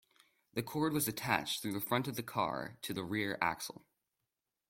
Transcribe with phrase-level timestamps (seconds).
[0.53, 3.85] The cord was attached through the front of the car to the rear axle.